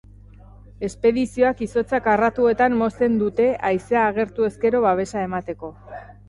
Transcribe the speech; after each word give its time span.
Espedizioak 0.87 1.59
izotza 1.65 1.99
karratuetan 2.07 2.77
mozten 2.79 3.19
dute 3.25 3.47
haizea 3.71 4.07
agertu 4.13 4.49
ezkero 4.49 4.83
babesa 4.87 5.23
emateko. 5.29 5.73